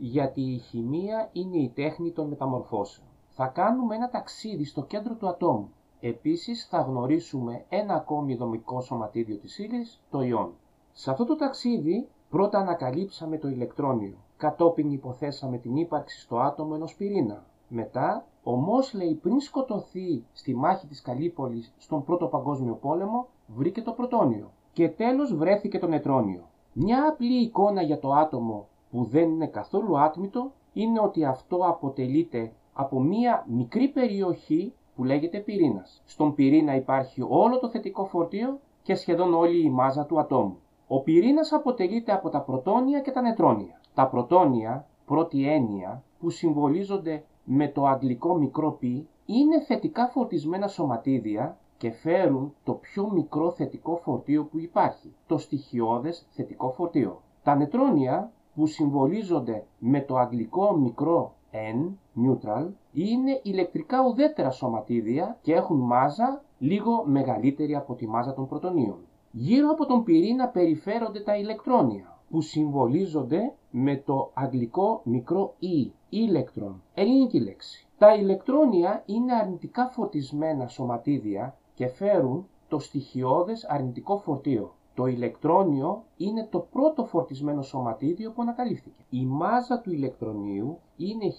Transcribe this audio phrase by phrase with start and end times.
[0.00, 3.06] γιατί η χημεία είναι η τέχνη των μεταμορφώσεων.
[3.28, 5.72] Θα κάνουμε ένα ταξίδι στο κέντρο του ατόμου.
[6.00, 10.52] Επίσης θα γνωρίσουμε ένα ακόμη δομικό σωματίδιο της ύλης, το ιόν.
[10.92, 16.94] Σε αυτό το ταξίδι πρώτα ανακαλύψαμε το ηλεκτρόνιο, κατόπιν υποθέσαμε την ύπαρξη στο άτομο ενός
[16.94, 17.46] πυρήνα.
[17.68, 23.92] Μετά, ο Μόσλεϊ πριν σκοτωθεί στη μάχη της Καλύπολης στον Πρώτο Παγκόσμιο Πόλεμο, βρήκε το
[23.92, 24.50] πρωτόνιο.
[24.72, 26.42] Και τέλος βρέθηκε το νετρόνιο.
[26.72, 32.52] Μια απλή εικόνα για το άτομο που δεν είναι καθόλου άτμητο είναι ότι αυτό αποτελείται
[32.72, 36.02] από μία μικρή περιοχή που λέγεται πυρήνας.
[36.04, 40.56] Στον πυρήνα υπάρχει όλο το θετικό φορτίο και σχεδόν όλη η μάζα του ατόμου.
[40.88, 43.80] Ο πυρήνας αποτελείται από τα πρωτόνια και τα νετρόνια.
[43.94, 48.82] Τα πρωτόνια, πρώτη έννοια, που συμβολίζονται με το αγγλικό μικρό π,
[49.26, 56.26] είναι θετικά φορτισμένα σωματίδια και φέρουν το πιο μικρό θετικό φορτίο που υπάρχει, το στοιχειώδες
[56.30, 57.22] θετικό φορτίο.
[57.42, 65.54] Τα νετρόνια που συμβολίζονται με το αγγλικό μικρό N, neutral, είναι ηλεκτρικά ουδέτερα σωματίδια και
[65.54, 68.96] έχουν μάζα λίγο μεγαλύτερη από τη μάζα των πρωτονίων.
[69.30, 76.74] Γύρω από τον πυρήνα περιφέρονται τα ηλεκτρόνια, που συμβολίζονται με το αγγλικό μικρό E, electron,
[76.94, 77.86] ελληνική λέξη.
[77.98, 84.72] Τα ηλεκτρόνια είναι αρνητικά φορτισμένα σωματίδια και φέρουν το στοιχειώδες αρνητικό φορτίο.
[84.98, 89.04] Το ηλεκτρόνιο είναι το πρώτο φορτισμένο σωματίδιο που ανακαλύφθηκε.
[89.10, 91.32] Η μάζα του ηλεκτρονίου είναι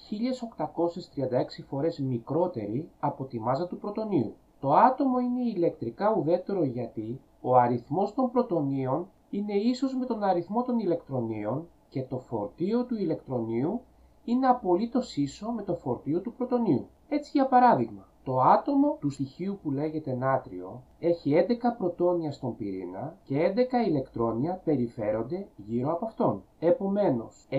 [1.60, 4.34] 1836 φορές μικρότερη από τη μάζα του πρωτονίου.
[4.60, 10.64] Το άτομο είναι ηλεκτρικά ουδέτερο γιατί ο αριθμός των πρωτονίων είναι ίσος με τον αριθμό
[10.64, 13.82] των ηλεκτρονίων και το φορτίο του ηλεκτρονίου
[14.26, 16.88] είναι απολύτως ίσο με το φορτίο του πρωτονίου.
[17.10, 23.16] Έτσι για παράδειγμα, το άτομο του στοιχείου που λέγεται νάτριο έχει 11 πρωτόνια στον πυρήνα
[23.24, 26.44] και 11 ηλεκτρόνια περιφέρονται γύρω από αυτόν.
[26.60, 27.56] Επομένως, 11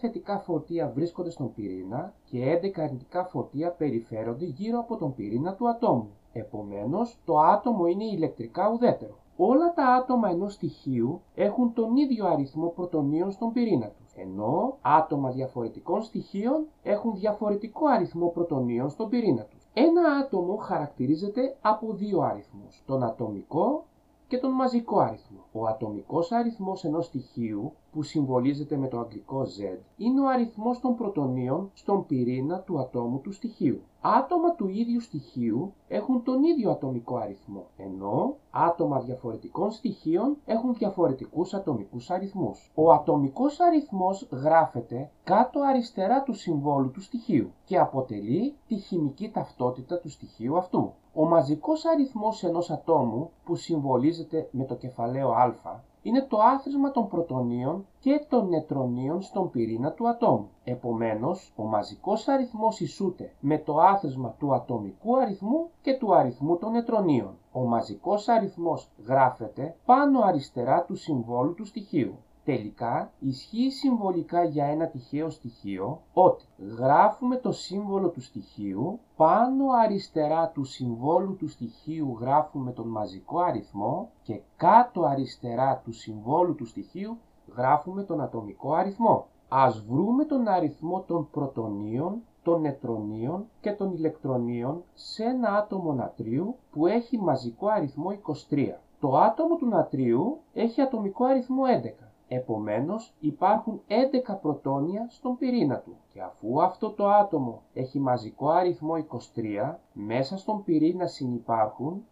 [0.00, 5.68] θετικά φορτία βρίσκονται στον πυρήνα και 11 αρνητικά φορτία περιφέρονται γύρω από τον πυρήνα του
[5.68, 6.10] ατόμου.
[6.32, 9.18] Επομένως, το άτομο είναι ηλεκτρικά ουδέτερο.
[9.40, 15.30] Όλα τα άτομα ενός στοιχείου έχουν τον ίδιο αριθμό πρωτονίων στον πυρήνα τους, ενώ άτομα
[15.30, 19.57] διαφορετικών στοιχείων έχουν διαφορετικό αριθμό πρωτονίων στον πυρήνα τους.
[19.72, 23.84] Ένα άτομο χαρακτηρίζεται από δύο αριθμούς, τον ατομικό
[24.28, 25.38] και τον μαζικό αριθμό.
[25.52, 30.96] Ο ατομικός αριθμός ενός στοιχείου, που συμβολίζεται με το αγγλικό Z, είναι ο αριθμός των
[30.96, 33.80] πρωτονίων στον πυρήνα του ατόμου του στοιχείου.
[34.00, 41.54] Άτομα του ίδιου στοιχείου έχουν τον ίδιο ατομικό αριθμό, ενώ άτομα διαφορετικών στοιχείων έχουν διαφορετικούς
[41.54, 42.70] ατομικούς αριθμούς.
[42.74, 49.98] Ο ατομικός αριθμός γράφεται κάτω αριστερά του συμβόλου του στοιχείου και αποτελεί τη χημική ταυτότητα
[49.98, 50.92] του στοιχείου αυτού.
[51.20, 57.08] Ο μαζικός αριθμός ενός ατόμου που συμβολίζεται με το κεφαλαίο α είναι το άθροισμα των
[57.08, 60.48] πρωτονίων και των νετρονίων στον πυρήνα του ατόμου.
[60.64, 66.72] Επομένως, ο μαζικός αριθμός ισούται με το άθροισμα του ατομικού αριθμού και του αριθμού των
[66.72, 67.38] νετρονίων.
[67.52, 72.14] Ο μαζικός αριθμός γράφεται πάνω αριστερά του συμβόλου του στοιχείου.
[72.48, 76.44] Τελικά ισχύει συμβολικά για ένα τυχαίο στοιχείο ότι
[76.78, 84.10] γράφουμε το σύμβολο του στοιχείου, πάνω αριστερά του συμβόλου του στοιχείου γράφουμε τον μαζικό αριθμό
[84.22, 87.18] και κάτω αριστερά του συμβόλου του στοιχείου
[87.56, 89.26] γράφουμε τον ατομικό αριθμό.
[89.48, 96.56] Ας βρούμε τον αριθμό των πρωτονίων, των νετρονίων και των ηλεκτρονίων σε ένα άτομο νατρίου
[96.70, 98.18] που έχει μαζικό αριθμό
[98.50, 98.66] 23.
[99.00, 105.96] Το άτομο του νατρίου έχει ατομικό αριθμό 11 Επομένως υπάρχουν 11 πρωτόνια στον πυρήνα του
[106.12, 108.94] και αφού αυτό το άτομο έχει μαζικό αριθμό
[109.34, 112.04] 23, μέσα στον πυρήνα συνυπάρχουν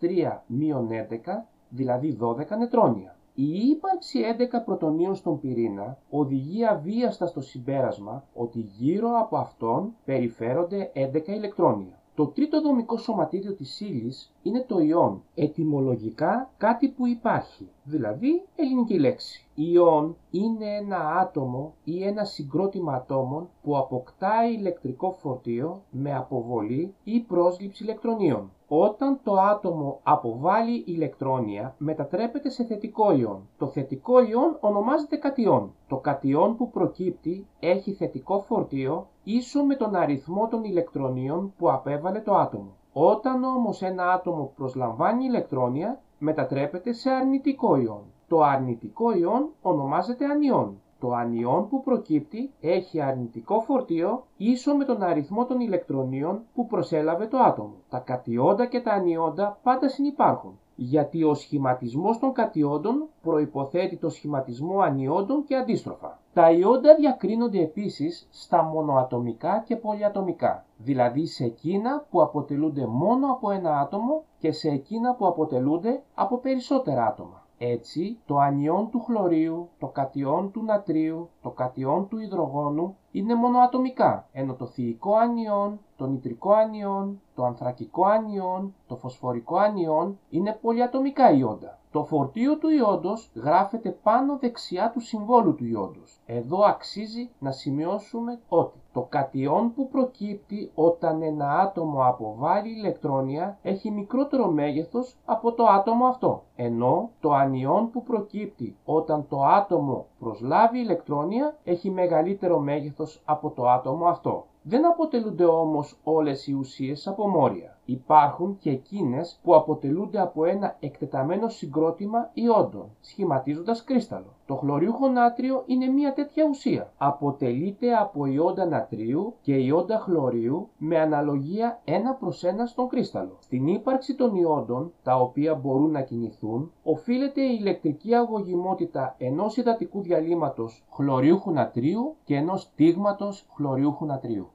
[0.00, 3.16] 23 μείον 11, δηλαδή 12 νετρόνια.
[3.34, 10.92] Η ύπαρξη 11 πρωτονίων στον πυρήνα οδηγεί αβίαστα στο συμπέρασμα ότι γύρω από αυτόν περιφέρονται
[10.94, 12.00] 11 ηλεκτρόνια.
[12.14, 18.98] Το τρίτο δομικό σωματίδιο της ύλης είναι το ιόν, ετυμολογικά κάτι που υπάρχει, δηλαδή ελληνική
[18.98, 19.46] λέξη.
[19.54, 27.20] Ιόν είναι ένα άτομο ή ένα συγκρότημα ατόμων που αποκτά ηλεκτρικό φορτίο με αποβολή ή
[27.20, 28.50] πρόσληψη ηλεκτρονίων.
[28.68, 33.48] Όταν το άτομο αποβάλει ηλεκτρόνια μετατρέπεται σε θετικό ιόν.
[33.58, 35.74] Το θετικό ιόν ονομάζεται κατιόν.
[35.88, 42.20] Το κατιόν που προκύπτει έχει θετικό φορτίο ίσο με τον αριθμό των ηλεκτρονίων που απέβαλε
[42.20, 42.76] το άτομο.
[43.00, 48.02] Όταν όμως ένα άτομο προσλαμβάνει ηλεκτρόνια μετατρέπεται σε αρνητικό ιόν.
[48.28, 50.80] Το αρνητικό ιόν ονομάζεται ανιόν.
[51.00, 57.26] Το ανιόν που προκύπτει έχει αρνητικό φορτίο ίσο με τον αριθμό των ηλεκτρονίων που προσέλαβε
[57.26, 57.74] το άτομο.
[57.88, 60.58] Τα κατιόντα και τα ανιόντα πάντα συνυπάρχουν.
[60.80, 66.18] Γιατί ο σχηματισμός των κατιόντων προϋποθέτει το σχηματισμό ανιόντων και αντίστροφα.
[66.32, 73.50] Τα ιόντα διακρίνονται επίσης στα μονοατομικά και πολυατομικά, δηλαδή σε εκείνα που αποτελούνται μόνο από
[73.50, 77.46] ένα άτομο και σε εκείνα που αποτελούνται από περισσότερα άτομα.
[77.58, 84.26] Έτσι, το ανιόν του χλωρίου, το κατιόν του νατρίου, το κατιόν του υδρογόνου είναι μονοατομικά,
[84.32, 91.32] ενώ το θηικό ανιόν, το νητρικό ανιόν, το ανθρακικό ανιόν, το φωσφορικό ανιόν είναι πολυατομικά
[91.32, 91.77] ιόντα.
[91.92, 96.20] Το φορτίο του ιόντος γράφεται πάνω δεξιά του συμβόλου του ιόντος.
[96.26, 103.90] Εδώ αξίζει να σημειώσουμε ότι το κατιόν που προκύπτει όταν ένα άτομο αποβάλει ηλεκτρόνια έχει
[103.90, 110.78] μικρότερο μέγεθος από το άτομο αυτό, ενώ το ανιόν που προκύπτει όταν το άτομο προσλάβει
[110.78, 114.46] ηλεκτρόνια έχει μεγαλύτερο μέγεθος από το άτομο αυτό.
[114.62, 117.77] Δεν αποτελούνται όμως όλες οι ουσίες από μόρια.
[117.90, 124.36] Υπάρχουν και εκείνες που αποτελούνται από ένα εκτεταμένο συγκρότημα ιόντων, σχηματίζοντας κρίσταλο.
[124.46, 126.92] Το χλωριούχο νάτριο είναι μια τέτοια ουσία.
[126.98, 131.90] Αποτελείται από ιόντα νατρίου και ιόντα χλωρίου με αναλογία 1
[132.20, 133.36] προς 1 στον κρίσταλο.
[133.38, 140.00] Στην ύπαρξη των ιόντων, τα οποία μπορούν να κινηθούν, οφείλεται η ηλεκτρική αγωγημότητα ενός υδατικού
[140.00, 144.46] διαλύματος χλωριούχου νατρίου και ενός τίγματος χλωριούχου νατρίου.